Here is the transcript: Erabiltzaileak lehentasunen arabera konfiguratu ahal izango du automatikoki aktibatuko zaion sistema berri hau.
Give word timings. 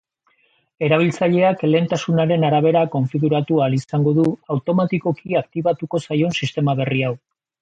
Erabiltzaileak 0.85 1.59
lehentasunen 1.67 2.47
arabera 2.49 2.81
konfiguratu 2.95 3.61
ahal 3.67 3.77
izango 3.81 4.15
du 4.21 4.27
automatikoki 4.57 5.39
aktibatuko 5.45 6.03
zaion 6.09 6.37
sistema 6.43 6.77
berri 6.83 7.07
hau. 7.11 7.15